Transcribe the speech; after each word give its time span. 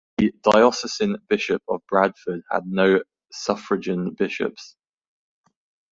The 0.17 0.33
diocesan 0.41 1.15
Bishop 1.29 1.61
of 1.67 1.83
Bradford 1.87 2.41
had 2.49 2.65
no 2.65 3.03
suffragan 3.31 4.15
bishops. 4.17 4.75